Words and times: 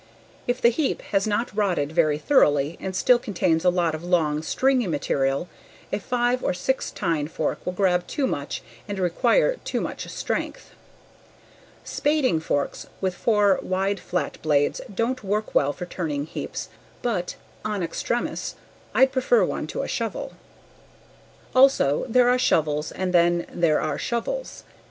If 0.47 0.59
the 0.63 0.69
heap 0.69 1.03
has 1.13 1.27
not 1.27 1.55
rotted 1.55 1.91
very 1.91 2.17
thoroughly 2.17 2.75
and 2.81 2.95
still 2.95 3.19
contains 3.19 3.63
a 3.63 3.69
lot 3.69 3.93
of 3.93 4.03
long, 4.03 4.41
stringy 4.41 4.87
material, 4.87 5.47
a 5.93 5.99
five 5.99 6.43
or 6.43 6.55
six 6.55 6.89
tine 6.89 7.27
fork 7.27 7.63
will 7.63 7.73
grab 7.73 8.07
too 8.07 8.25
much 8.25 8.63
and 8.87 8.97
may 8.97 9.03
require 9.03 9.57
too 9.63 9.79
much 9.79 10.07
strength. 10.07 10.71
Spading 11.83 12.39
forks 12.39 12.87
with 12.99 13.13
four 13.13 13.59
wide 13.61 13.99
flat 13.99 14.41
blades 14.41 14.81
don't 14.91 15.23
work 15.23 15.53
well 15.53 15.71
for 15.71 15.85
turning 15.85 16.25
heaps, 16.25 16.69
but 17.03 17.35
en 17.63 17.83
extremis 17.83 18.55
I'd 18.95 19.11
prefer 19.11 19.45
one 19.45 19.67
to 19.67 19.83
a 19.83 19.87
shovel. 19.87 20.33
Also, 21.53 22.07
there 22.09 22.27
are 22.27 22.39
shovels 22.39 22.91
and 22.91 23.13
then, 23.13 23.45
there 23.53 23.79
are 23.79 23.99
shovels. 23.99 24.63